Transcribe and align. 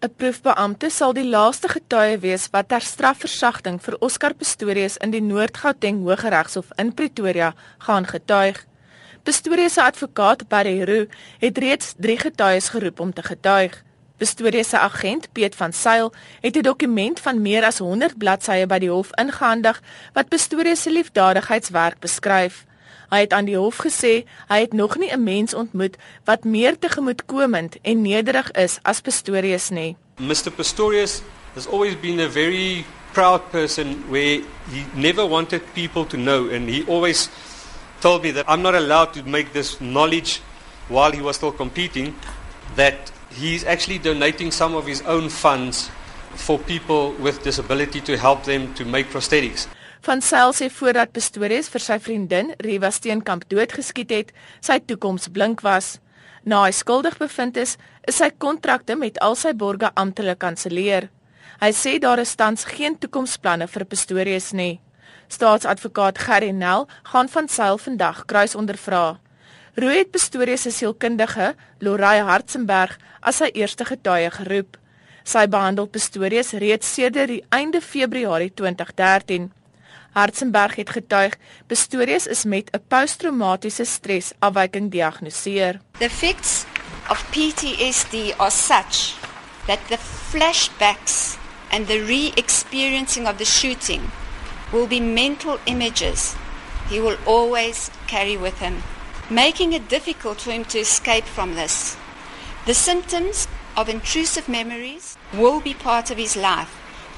'n 0.00 0.14
Proefbeampte 0.14 0.90
sal 0.94 1.12
die 1.12 1.26
laaste 1.26 1.68
getuie 1.68 2.18
wees 2.22 2.44
wat 2.52 2.68
ter 2.70 2.84
strafversagting 2.86 3.80
vir 3.82 3.96
Oscar 3.98 4.34
Pistorius 4.34 4.96
in 5.02 5.10
die 5.10 5.20
Noord-Gauteng 5.20 6.04
Hooggeregshof 6.06 6.68
in 6.78 6.92
Pretoria 6.94 7.48
gaan 7.78 8.06
getuig. 8.06 8.60
Pistorius 9.26 9.74
se 9.74 9.82
advokaat, 9.82 10.46
Barry 10.48 10.84
Roo, 10.84 11.08
het 11.38 11.58
reeds 11.58 11.94
3 11.98 12.16
getuies 12.18 12.68
geroep 12.68 13.00
om 13.00 13.12
te 13.12 13.22
getuig. 13.22 13.82
Pistorius 14.18 14.68
se 14.68 14.78
agent, 14.78 15.32
Piet 15.32 15.58
van 15.58 15.72
Sail, 15.72 16.12
het 16.40 16.56
'n 16.56 16.62
dokument 16.62 17.20
van 17.20 17.42
meer 17.42 17.64
as 17.64 17.78
100 17.78 18.18
bladsye 18.18 18.66
by 18.66 18.78
die 18.78 18.90
hof 18.90 19.10
ingehandig 19.18 19.82
wat 20.12 20.28
Pistorius 20.28 20.82
se 20.82 20.90
liefdadigheidswerk 20.90 21.98
beskryf. 21.98 22.67
Hy 23.08 23.20
het 23.24 23.32
aan 23.32 23.46
die 23.48 23.56
hof 23.56 23.78
gesê 23.80 24.26
hy 24.50 24.60
het 24.60 24.72
nog 24.76 24.96
nie 25.00 25.10
'n 25.12 25.22
mens 25.22 25.54
ontmoet 25.54 25.96
wat 26.24 26.44
meer 26.44 26.78
tegemoetkomend 26.78 27.76
en 27.82 28.02
nederig 28.02 28.50
is 28.50 28.78
as 28.82 29.00
Pistorius 29.00 29.70
nie. 29.70 29.96
Mr 30.16 30.50
Pistorius 30.50 31.22
has 31.54 31.66
always 31.66 31.94
been 32.00 32.20
a 32.20 32.28
very 32.28 32.84
proud 33.12 33.50
person 33.50 34.04
where 34.08 34.42
he 34.70 34.84
never 34.94 35.26
wanted 35.26 35.62
people 35.74 36.04
to 36.04 36.16
know 36.16 36.48
and 36.50 36.68
he 36.68 36.84
always 36.86 37.30
told 38.00 38.22
me 38.22 38.32
that 38.32 38.44
I'm 38.48 38.62
not 38.62 38.74
allowed 38.74 39.12
to 39.12 39.22
make 39.24 39.52
this 39.52 39.78
knowledge 39.80 40.40
while 40.88 41.12
he 41.12 41.22
was 41.22 41.36
still 41.36 41.52
competing 41.52 42.14
that 42.76 43.10
he's 43.30 43.64
actually 43.64 43.98
donating 43.98 44.52
some 44.52 44.76
of 44.76 44.86
his 44.86 45.02
own 45.02 45.28
funds 45.28 45.90
for 46.34 46.58
people 46.58 47.14
with 47.18 47.42
disability 47.42 48.00
to 48.02 48.16
help 48.16 48.44
them 48.44 48.74
to 48.74 48.84
make 48.84 49.10
prosthetics. 49.10 49.66
Van 50.06 50.20
Sail 50.22 50.52
sê 50.54 50.68
voordat 50.70 51.12
Pistorius 51.12 51.68
vir 51.72 51.82
sy 51.82 51.98
vriendin 51.98 52.52
Riva 52.62 52.90
Steenkamp 52.94 53.48
doodgeskiet 53.50 54.12
het, 54.14 54.32
sy 54.60 54.78
toekoms 54.78 55.28
blink 55.34 55.64
was. 55.66 55.98
Na 56.44 56.62
hy 56.64 56.72
skuldig 56.72 57.18
bevind 57.18 57.58
is, 57.58 57.76
is 58.06 58.20
sy 58.22 58.30
kontrakte 58.30 58.94
met 58.96 59.18
al 59.24 59.34
sy 59.36 59.52
borge 59.52 59.90
amptelik 59.98 60.38
kanselleer. 60.44 61.10
Hy 61.58 61.72
sê 61.74 61.98
daar 61.98 62.22
is 62.22 62.36
tans 62.38 62.64
geen 62.64 62.94
toekomsplanne 62.96 63.66
vir 63.66 63.84
Pistorius 63.90 64.52
nie. 64.54 64.78
Staatsadvokaat 65.28 66.18
Gerry 66.22 66.52
Nel 66.54 66.86
gaan 67.10 67.28
van 67.28 67.48
Sail 67.48 67.78
vandag 67.78 68.24
kruis 68.30 68.54
ondervra. 68.54 69.18
Rooi 69.78 69.98
het 69.98 70.10
Pistorius 70.14 70.62
se 70.62 70.70
sielkundige, 70.70 71.54
Lorai 71.80 72.22
Hartzenberg, 72.22 72.96
as 73.20 73.42
sy 73.42 73.50
eerste 73.54 73.84
getuie 73.84 74.30
geroep. 74.30 74.78
Sy 75.28 75.44
behandel 75.50 75.90
Pistorius 75.92 76.54
reeds 76.56 76.94
sedert 76.94 77.28
die 77.28 77.42
einde 77.52 77.82
Februarie 77.84 78.54
2013. 78.54 79.50
Hartzenberg 80.18 80.74
het 80.74 80.90
getuig 80.90 81.36
Pistorius 81.66 82.26
is 82.26 82.44
met 82.44 82.70
'n 82.74 82.82
posttraumatiese 82.88 83.84
stresafwyking 83.84 84.86
gediagnoseer. 84.90 85.80
The 85.98 86.04
effects 86.04 86.64
of 87.08 87.24
PTSD 87.30 88.14
are 88.36 88.50
such 88.50 89.14
that 89.66 89.78
the 89.88 89.98
flashbacks 90.30 91.36
and 91.70 91.86
the 91.86 92.00
re-experiencing 92.04 93.28
of 93.28 93.36
the 93.36 93.44
shooting 93.44 94.02
will 94.70 94.86
be 94.86 95.00
mental 95.00 95.58
images 95.64 96.34
he 96.88 97.00
will 97.00 97.16
always 97.24 97.90
carry 98.06 98.38
with 98.38 98.58
him. 98.58 98.82
making 99.30 99.74
it 99.74 99.88
difficult 99.88 100.40
for 100.40 100.52
him 100.52 100.64
to 100.64 100.78
escape 100.78 101.24
from 101.24 101.54
this. 101.54 101.96
The 102.64 102.74
symptoms 102.74 103.46
of 103.76 103.88
intrusive 103.88 104.48
memories 104.48 105.18
will 105.32 105.60
be 105.60 105.74
part 105.74 106.10
of 106.10 106.16
his 106.16 106.34
life 106.34 106.70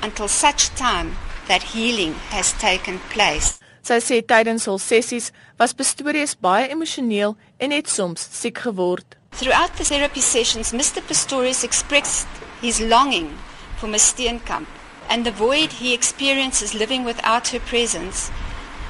until 0.03 0.29
such 0.29 0.69
time 0.75 1.17
that 1.51 1.75
healing 1.75 2.15
has 2.31 2.55
taken 2.63 3.03
place. 3.11 3.59
Sy 3.83 3.99
sê 3.99 4.19
tydens 4.23 4.69
hul 4.71 4.79
sessies 4.79 5.31
was 5.59 5.75
Pistorius 5.75 6.37
baie 6.39 6.69
emosioneel 6.71 7.35
en 7.59 7.75
het 7.75 7.91
soms 7.91 8.23
siek 8.41 8.63
geword. 8.65 9.19
Throughout 9.35 9.75
the 9.77 9.85
therapy 9.85 10.23
sessions, 10.23 10.71
Mr. 10.73 11.03
Pistorius 11.03 11.65
expressed 11.65 12.31
his 12.63 12.81
longing 12.81 13.35
for 13.79 13.89
Ms. 13.89 14.13
Steenkamp 14.13 14.69
and 15.11 15.27
the 15.27 15.35
void 15.35 15.83
he 15.83 15.93
experiences 15.93 16.73
living 16.73 17.03
without 17.05 17.49
her 17.49 17.61
presence 17.73 18.31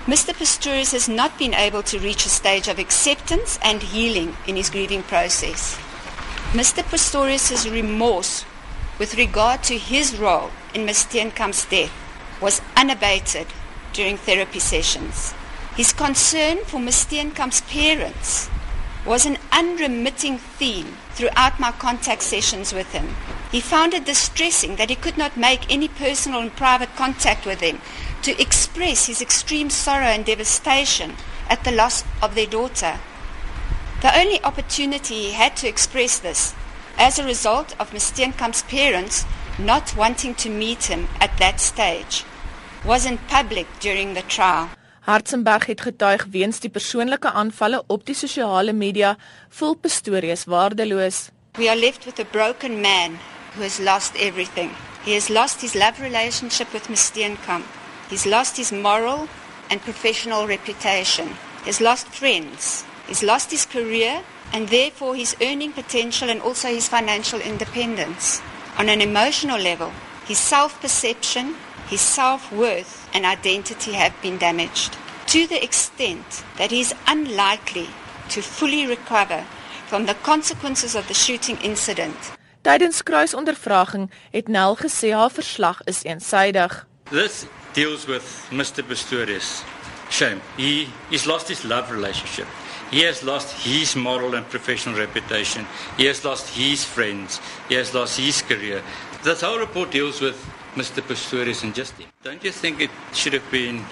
Mr. 0.06 0.34
Pistorius 0.34 0.92
has 0.92 1.08
not 1.08 1.38
been 1.38 1.52
able 1.52 1.82
to 1.82 1.98
reach 1.98 2.24
a 2.24 2.30
stage 2.30 2.68
of 2.68 2.78
acceptance 2.78 3.58
and 3.62 3.82
healing 3.82 4.34
in 4.46 4.56
his 4.56 4.70
grieving 4.70 5.02
process. 5.02 5.78
Mr. 6.52 6.82
Pistorius's 6.82 7.68
remorse 7.68 8.44
with 8.98 9.16
regard 9.16 9.62
to 9.62 9.76
his 9.76 10.18
role 10.18 10.50
in 10.74 10.86
Ms. 10.86 11.04
Steenkamp's 11.04 11.66
death 11.66 11.92
was 12.40 12.62
unabated 12.76 13.46
during 13.92 14.16
therapy 14.16 14.58
sessions. 14.58 15.34
His 15.76 15.92
concern 15.92 16.58
for 16.64 16.80
Ms. 16.80 17.06
Steenkamp's 17.06 17.60
parents 17.62 18.50
was 19.06 19.24
an 19.24 19.38
unremitting 19.52 20.38
theme 20.38 20.96
throughout 21.12 21.58
my 21.58 21.72
contact 21.72 22.22
sessions 22.22 22.72
with 22.72 22.92
him. 22.92 23.08
He 23.50 23.60
found 23.60 23.94
it 23.94 24.04
distressing 24.04 24.76
that 24.76 24.90
he 24.90 24.96
could 24.96 25.16
not 25.16 25.36
make 25.36 25.70
any 25.72 25.88
personal 25.88 26.40
and 26.40 26.54
private 26.54 26.94
contact 26.96 27.46
with 27.46 27.60
them 27.60 27.80
to 28.22 28.40
express 28.40 29.06
his 29.06 29.22
extreme 29.22 29.70
sorrow 29.70 30.06
and 30.06 30.24
devastation 30.24 31.14
at 31.48 31.64
the 31.64 31.72
loss 31.72 32.04
of 32.22 32.34
their 32.34 32.46
daughter. 32.46 32.98
The 34.02 34.16
only 34.18 34.42
opportunity 34.44 35.14
he 35.14 35.32
had 35.32 35.56
to 35.58 35.68
express 35.68 36.18
this, 36.18 36.54
as 36.96 37.18
a 37.18 37.24
result 37.24 37.74
of 37.80 37.92
Ms. 37.92 38.12
Steenkamp's 38.12 38.62
parents 38.62 39.24
not 39.58 39.96
wanting 39.96 40.34
to 40.36 40.48
meet 40.48 40.84
him 40.84 41.08
at 41.20 41.36
that 41.38 41.60
stage, 41.60 42.24
was 42.84 43.04
in 43.04 43.18
public 43.28 43.66
during 43.80 44.14
the 44.14 44.22
trial. 44.26 44.68
Hartzenberg 45.00 45.66
het 45.66 45.80
getuig 45.80 46.26
weens 46.30 46.60
die 46.60 46.70
persoonlike 46.70 47.30
aanvalle 47.32 47.82
op 47.86 48.04
die 48.06 48.14
sosiale 48.14 48.72
media 48.72 49.16
vol 49.48 49.74
Pistorius 49.74 50.44
waardeloos. 50.44 51.28
We 51.58 51.68
are 51.68 51.78
left 51.78 52.04
with 52.04 52.18
a 52.20 52.24
broken 52.24 52.80
man 52.80 53.18
who 53.54 53.62
has 53.62 53.78
lost 53.78 54.14
everything. 54.16 54.70
He 55.04 55.14
has 55.14 55.28
lost 55.28 55.60
his 55.60 55.74
love 55.74 56.00
relationship 56.02 56.72
with 56.72 56.88
Ms. 56.88 57.10
Steenkamp. 57.10 57.64
He's 58.10 58.26
lost 58.26 58.56
his 58.56 58.72
moral 58.72 59.26
and 59.70 59.80
professional 59.80 60.46
reputation. 60.46 61.28
He's 61.64 61.80
lost 61.80 62.06
friends. 62.06 62.84
He's 63.08 63.22
lost 63.22 63.50
his 63.50 63.66
career 63.66 64.22
and 64.52 64.68
therefore 64.68 65.16
his 65.16 65.36
earning 65.40 65.72
potential 65.72 66.30
and 66.30 66.40
also 66.42 66.68
his 66.68 66.88
financial 66.88 67.40
independence. 67.40 68.42
On 68.78 68.88
an 68.88 69.00
emotional 69.00 69.58
level, 69.58 69.92
his 70.26 70.38
self 70.38 70.80
perception, 70.80 71.54
his 71.90 72.00
self 72.00 72.52
worth, 72.52 73.08
and 73.12 73.24
identity 73.24 73.92
have 73.92 74.14
been 74.22 74.38
damaged 74.38 74.96
to 75.26 75.46
the 75.46 75.62
extent 75.62 76.44
that 76.56 76.70
he 76.70 76.80
is 76.80 76.94
unlikely 77.06 77.88
to 78.28 78.40
fully 78.40 78.86
recover 78.86 79.44
from 79.86 80.06
the 80.06 80.14
consequences 80.22 80.94
of 80.94 81.06
the 81.08 81.14
shooting 81.14 81.56
incident. 81.62 82.16
Tydens 82.62 83.02
kruisondervraging 83.02 84.10
het 84.30 84.48
Nel 84.48 84.76
gesê 84.76 85.12
haar 85.12 85.30
verslag 85.30 85.80
is 85.84 86.02
eensaidig. 86.02 86.86
This 87.10 87.46
deals 87.72 88.06
with 88.06 88.24
Mr. 88.50 88.82
Pistorius. 88.86 89.64
Shame. 90.10 90.40
He 90.56 90.88
he's 91.10 91.26
lost 91.26 91.48
his 91.48 91.64
love 91.64 91.90
relationship. 91.90 92.46
He 92.90 93.04
has 93.06 93.22
lost 93.22 93.64
his 93.64 93.94
moral 93.94 94.34
and 94.34 94.48
professional 94.48 94.98
reputation. 94.98 95.66
He 95.96 96.06
has 96.06 96.22
lost 96.24 96.54
his 96.54 96.84
friends. 96.84 97.40
He 97.68 97.76
has 97.76 97.94
lost 97.94 98.18
his 98.18 98.42
career. 98.42 98.82
This 99.22 99.42
whole 99.42 99.58
report 99.58 99.90
deals 99.90 100.20
with 100.20 100.36
Mr. 100.76 101.02
Pistorius 101.02 101.62
and 101.62 101.74
just 101.74 101.94
him. 101.98 102.08
Don't 102.22 102.42
you 102.44 102.52
think 102.52 102.80
it 102.80 102.90
should 103.12 103.32
have 103.32 103.50
been 103.50 103.84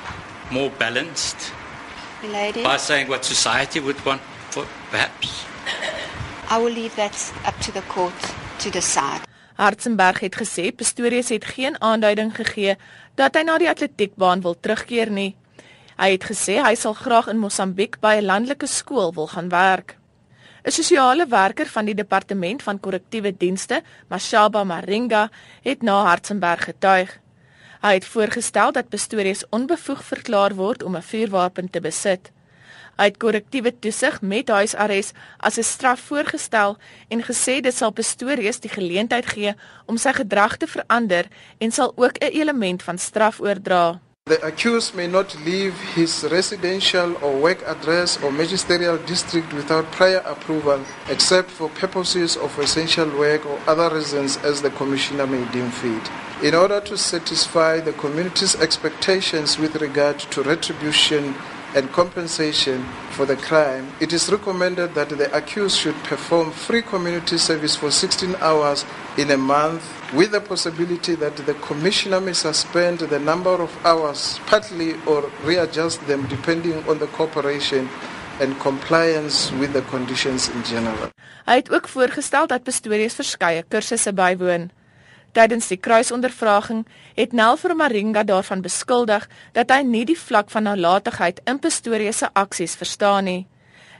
more 0.50 0.70
balanced? 0.78 1.52
Lady, 2.22 2.62
By 2.62 2.76
saying 2.78 3.08
what 3.08 3.24
society 3.24 3.80
would 3.80 4.04
want, 4.04 4.20
for 4.50 4.66
perhaps. 4.90 5.44
I 6.50 6.58
will 6.58 6.72
leave 6.72 6.94
that 6.96 7.14
up 7.46 7.58
to 7.60 7.72
the 7.72 7.82
court 7.82 8.14
to 8.58 8.70
decide. 8.70 9.20
Hartzenberg 9.58 10.20
het 10.20 10.36
gesê 10.36 10.70
Pistorius 10.74 11.28
het 11.28 11.44
geen 11.44 11.80
aanduiding 11.82 12.34
gegee 12.34 12.76
dat 13.14 13.34
hy 13.34 13.42
na 13.42 13.58
die 13.58 13.68
atletiekbaan 13.68 14.40
wil 14.40 14.54
terugkeer 14.54 15.10
nie. 15.10 15.34
Hy 15.98 16.12
het 16.14 16.24
gesê 16.30 16.60
hy 16.62 16.74
sal 16.78 16.94
graag 16.94 17.26
in 17.32 17.42
Mosambiek 17.42 17.98
by 18.00 18.14
'n 18.18 18.24
landelike 18.30 18.66
skool 18.66 19.12
wil 19.14 19.26
gaan 19.26 19.48
werk. 19.48 19.97
'n 20.68 20.70
Sosiale 20.70 21.24
werker 21.26 21.66
van 21.66 21.86
die 21.88 21.94
departement 21.96 22.62
van 22.62 22.80
korrektiewe 22.80 23.30
dienste, 23.32 23.78
Mashaba 24.08 24.64
Maringa, 24.64 25.30
het 25.64 25.82
na 25.82 26.02
Hartzenberg 26.04 26.64
getuig. 26.64 27.14
Hy 27.80 27.92
het 27.94 28.04
voorgestel 28.04 28.72
dat 28.76 28.88
Pistorius 28.92 29.46
onbevoeg 29.48 30.02
verklaar 30.04 30.54
word 30.54 30.82
om 30.82 30.96
'n 30.96 31.02
vuurwapen 31.02 31.70
te 31.70 31.80
besit. 31.80 32.30
Hy 32.98 33.04
het 33.04 33.16
korrektiewe 33.16 33.78
toesig 33.78 34.20
met 34.20 34.48
huisarrest 34.48 35.14
as 35.38 35.56
'n 35.58 35.62
straf 35.62 36.00
voorgestel 36.00 36.76
en 37.08 37.22
gesê 37.22 37.60
dit 37.60 37.74
sal 37.74 37.90
Pistorius 37.90 38.60
die 38.60 38.70
geleentheid 38.70 39.26
gee 39.26 39.54
om 39.86 39.96
sy 39.96 40.12
gedrag 40.12 40.56
te 40.56 40.66
verander 40.66 41.24
en 41.58 41.70
sal 41.70 41.92
ook 41.96 42.18
'n 42.20 42.32
element 42.32 42.82
van 42.82 42.98
straf 42.98 43.40
oordra. 43.40 44.00
The 44.28 44.44
accused 44.46 44.94
may 44.94 45.06
not 45.06 45.34
leave 45.46 45.72
his 45.94 46.22
residential 46.30 47.16
or 47.24 47.40
work 47.40 47.62
address 47.66 48.22
or 48.22 48.30
magisterial 48.30 48.98
district 48.98 49.54
without 49.54 49.90
prior 49.90 50.18
approval, 50.18 50.84
except 51.08 51.50
for 51.50 51.70
purposes 51.70 52.36
of 52.36 52.58
essential 52.58 53.08
work 53.18 53.46
or 53.46 53.58
other 53.66 53.88
reasons 53.96 54.36
as 54.44 54.60
the 54.60 54.68
Commissioner 54.68 55.26
may 55.26 55.50
deem 55.50 55.70
fit. 55.70 56.10
In 56.42 56.54
order 56.54 56.78
to 56.78 56.98
satisfy 56.98 57.80
the 57.80 57.94
community's 57.94 58.54
expectations 58.56 59.58
with 59.58 59.76
regard 59.76 60.18
to 60.18 60.42
retribution 60.42 61.34
and 61.74 61.90
compensation 61.92 62.84
for 63.12 63.24
the 63.24 63.36
crime, 63.36 63.90
it 63.98 64.12
is 64.12 64.30
recommended 64.30 64.94
that 64.94 65.08
the 65.08 65.34
accused 65.34 65.78
should 65.78 65.96
perform 66.04 66.50
free 66.50 66.82
community 66.82 67.38
service 67.38 67.76
for 67.76 67.90
16 67.90 68.36
hours 68.42 68.84
in 69.16 69.30
a 69.30 69.38
month 69.38 69.97
with 70.12 70.30
the 70.30 70.40
possibility 70.40 71.14
that 71.16 71.36
the 71.36 71.54
commissioner 71.54 72.20
may 72.20 72.32
suspend 72.32 72.98
the 72.98 73.18
number 73.18 73.60
of 73.62 73.70
hours 73.84 74.40
partly 74.46 74.94
or 75.06 75.30
readjust 75.44 76.00
them 76.06 76.26
depending 76.28 76.76
on 76.88 76.98
the 76.98 77.06
cooperation 77.08 77.88
and 78.40 78.58
compliance 78.60 79.52
with 79.52 79.72
the 79.72 79.82
conditions 79.82 80.48
in 80.48 80.62
general. 80.64 81.10
Hy 81.44 81.54
het 81.54 81.70
ook 81.72 81.88
voorgestel 81.88 82.46
dat 82.46 82.62
Pistorius 82.62 83.14
verskeie 83.14 83.64
kursusse 83.68 84.12
bywoon. 84.12 84.70
Tydens 85.32 85.68
die 85.68 85.76
kruisondervraging 85.76 86.86
het 87.14 87.32
Nel 87.32 87.56
vir 87.56 87.76
Maringa 87.76 88.24
daarvan 88.24 88.62
beskuldig 88.64 89.28
dat 89.52 89.70
hy 89.70 89.82
nie 89.84 90.04
die 90.08 90.18
vlak 90.18 90.50
van 90.50 90.68
nalatigheid 90.68 91.40
in 91.44 91.60
Pistorius 91.60 92.22
se 92.24 92.32
aksies 92.32 92.76
verstaan 92.80 93.28
nie. 93.28 93.46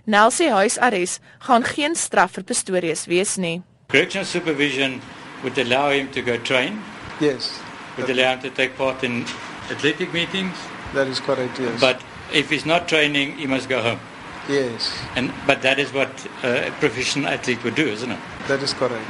Nel 0.09 0.33
sê 0.33 0.49
huisarrest 0.49 1.21
gaan 1.45 1.65
geen 1.69 1.95
straf 1.95 2.39
vir 2.39 2.49
Pistorius 2.49 3.05
wees 3.11 3.37
nie. 3.37 3.61
Correctional 3.89 4.29
supervision 4.29 5.01
would 5.43 5.57
allow 5.59 5.91
him 5.91 6.11
to 6.13 6.23
go 6.23 6.37
train, 6.39 6.83
Yes, 7.21 7.59
would 7.97 8.11
allow 8.11 8.35
him 8.35 8.41
to 8.43 8.51
take 8.51 8.77
part 8.77 9.03
in 9.05 9.23
athletic 9.71 10.13
meetings, 10.13 10.57
that 10.95 11.07
is 11.09 11.21
correct. 11.21 11.59
Yes. 11.59 11.81
but 11.81 12.01
if 12.33 12.51
he's 12.51 12.65
not 12.67 12.89
training, 12.89 13.37
he 13.39 13.47
must 13.47 13.69
go 13.69 13.81
home. 13.83 14.01
yes, 14.49 14.93
And 15.17 15.33
but 15.47 15.63
that 15.63 15.79
is 15.79 15.93
what 15.93 16.11
uh, 16.45 16.69
a 16.69 16.71
professional 16.81 17.29
athlete 17.29 17.63
would 17.65 17.75
do, 17.75 17.87
isn't 17.89 18.11
it? 18.11 18.21
that 18.49 18.63
is 18.63 18.73
correct. 18.73 19.07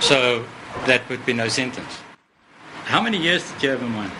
So 0.00 0.44
that 0.86 1.08
would 1.08 1.24
be 1.26 1.32
no 1.32 1.48
sentence. 1.48 1.98
How 2.84 3.00
many 3.02 3.18
years 3.18 3.50
did 3.52 3.62
you 3.62 3.68
have 3.70 3.82
in 3.82 3.90
mind? 3.90 4.12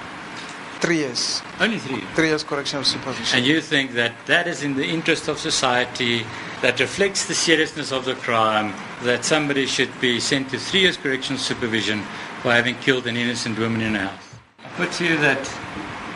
Three 0.80 0.98
years. 0.98 1.42
Only 1.58 1.78
three. 1.78 2.00
Three 2.14 2.28
years 2.28 2.42
correctional 2.44 2.84
supervision. 2.84 3.38
And 3.38 3.46
you 3.46 3.60
think 3.60 3.92
that 3.94 4.12
that 4.26 4.46
is 4.46 4.62
in 4.62 4.74
the 4.76 4.86
interest 4.86 5.28
of 5.28 5.38
society, 5.38 6.24
that 6.62 6.78
reflects 6.78 7.24
the 7.24 7.34
seriousness 7.34 7.90
of 7.90 8.04
the 8.04 8.14
crime, 8.14 8.72
that 9.02 9.24
somebody 9.24 9.66
should 9.66 9.92
be 10.00 10.20
sent 10.20 10.50
to 10.50 10.58
three 10.58 10.80
years 10.80 10.96
correctional 10.96 11.38
supervision 11.38 12.02
for 12.42 12.52
having 12.52 12.74
killed 12.76 13.06
an 13.06 13.16
innocent 13.16 13.58
woman 13.58 13.80
in 13.80 13.96
a 13.96 14.08
house. 14.08 14.26
I 14.58 14.68
put 14.76 14.92
to 14.98 15.04
you 15.04 15.16
that 15.18 15.42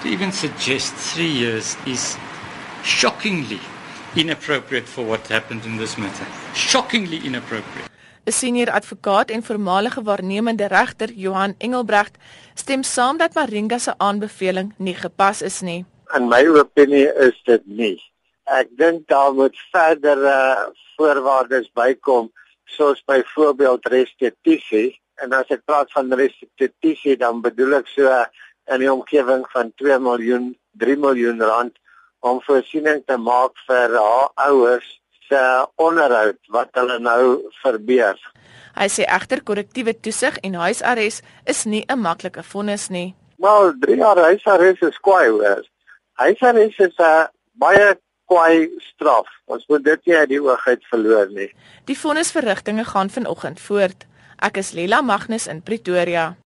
to 0.02 0.08
even 0.08 0.32
suggest 0.32 0.94
three 0.94 1.32
years 1.42 1.76
is 1.86 2.16
shockingly 2.82 3.60
inappropriate 4.16 4.84
for 4.84 5.02
what 5.04 5.26
happened 5.28 5.64
in 5.64 5.76
this 5.78 5.96
matter. 5.96 6.26
Shockingly 6.54 7.18
inappropriate. 7.24 7.88
'n 8.26 8.32
Senior 8.32 8.70
advokaat 8.70 9.30
en 9.30 9.42
voormalige 9.42 10.02
waarnemende 10.02 10.66
regter, 10.66 11.12
Johan 11.12 11.54
Engelbrecht, 11.58 12.16
stem 12.54 12.82
saam 12.82 13.16
dat 13.16 13.34
Maringa 13.34 13.78
se 13.78 13.94
aanbeveling 13.98 14.74
nie 14.76 14.94
gepas 14.94 15.42
is 15.42 15.60
nie. 15.60 15.84
In 16.16 16.28
my 16.28 16.46
opinie 16.46 17.12
is 17.26 17.40
dit 17.44 17.62
nie. 17.66 18.13
Ek 18.44 18.68
dink 18.76 19.08
daar 19.08 19.32
moet 19.32 19.56
verdere 19.72 20.72
voorwaardes 20.96 21.70
bykom 21.72 22.30
soos 22.64 23.00
byvoorbeeld 23.04 23.86
restituisie 23.88 25.00
en 25.22 25.32
as 25.32 25.48
ek 25.54 25.64
praat 25.64 25.92
van 25.92 26.12
restituisie 26.12 27.16
dan 27.16 27.40
bedoel 27.44 27.78
ek 27.80 27.88
so 27.88 28.10
in 28.72 28.80
die 28.80 28.92
omgewing 28.92 29.44
van 29.52 29.72
2 29.80 29.98
miljoen, 29.98 30.52
3 30.80 30.96
miljoen 30.96 31.40
rand 31.40 31.76
om 32.24 32.40
voorsiening 32.44 33.02
te 33.06 33.16
maak 33.20 33.56
vir 33.68 33.96
haar 33.96 34.30
ouers 34.48 34.86
se 35.28 35.40
onderhoud 35.80 36.38
wat 36.52 36.72
hulle 36.76 36.98
nou 37.00 37.50
verbeur. 37.62 38.16
Hy 38.74 38.88
sê 38.90 39.06
egter 39.06 39.42
korrektiewe 39.46 39.94
toesig 39.94 40.36
en 40.42 40.56
huisarrest 40.60 41.24
is 41.46 41.64
nie 41.64 41.84
'n 41.88 42.00
maklike 42.00 42.42
vonnis 42.42 42.88
nie. 42.88 43.14
Maar 43.38 43.72
3 43.80 43.96
jaar 43.96 44.18
huisarrest 44.18 44.82
is 44.82 44.98
kwaai 44.98 45.28
hoor. 45.28 45.62
Huisarrest 46.12 46.80
is 46.80 46.98
'n 46.98 47.28
baie 47.52 47.96
kwaai 48.34 48.70
straf. 48.90 49.30
Ons 49.46 49.66
moet 49.70 49.84
dit 49.86 50.08
nie 50.10 50.16
uit 50.18 50.32
die 50.32 50.42
oog 50.42 50.66
uit 50.66 50.86
verloor 50.90 51.30
nie. 51.30 51.50
Die 51.86 51.98
vonnisverrigtinge 51.98 52.86
gaan 52.90 53.12
vanoggend 53.14 53.62
voort. 53.62 54.08
Ek 54.42 54.58
is 54.58 54.74
Lela 54.74 55.02
Magnus 55.02 55.46
in 55.46 55.62
Pretoria. 55.62 56.32